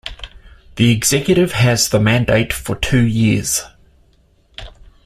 The 0.77 0.89
executive 0.91 1.51
has 1.51 1.89
the 1.89 1.99
mandate 1.99 2.51
for 2.53 2.75
two 2.75 3.05
years. 3.05 3.61